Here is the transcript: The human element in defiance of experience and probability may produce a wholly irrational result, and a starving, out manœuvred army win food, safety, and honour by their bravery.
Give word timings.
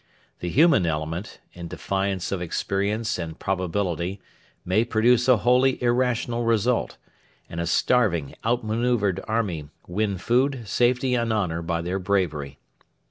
The 0.39 0.49
human 0.49 0.87
element 0.87 1.39
in 1.53 1.67
defiance 1.67 2.31
of 2.31 2.41
experience 2.41 3.19
and 3.19 3.37
probability 3.37 4.19
may 4.65 4.83
produce 4.83 5.27
a 5.27 5.37
wholly 5.37 5.79
irrational 5.79 6.43
result, 6.43 6.97
and 7.47 7.61
a 7.61 7.67
starving, 7.67 8.33
out 8.43 8.65
manœuvred 8.65 9.23
army 9.27 9.69
win 9.87 10.17
food, 10.17 10.63
safety, 10.65 11.13
and 11.13 11.31
honour 11.31 11.61
by 11.61 11.83
their 11.83 11.99
bravery. 11.99 12.57